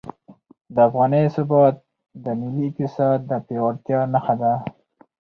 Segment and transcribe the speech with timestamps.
[0.73, 1.75] د افغانۍ ثبات
[2.23, 4.53] د ملي اقتصاد د پیاوړتیا نښه ده.